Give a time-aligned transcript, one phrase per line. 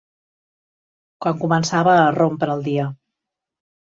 [1.25, 2.87] Quan començava a rompre el dia.